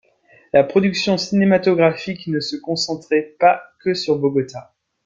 La 0.51 0.63
production 0.63 1.15
cinématographique 1.19 2.25
ne 2.25 2.39
se 2.39 2.55
concentrait 2.55 3.35
pas 3.37 3.61
que 3.81 3.93
sur 3.93 4.17
Bogota. 4.17 4.73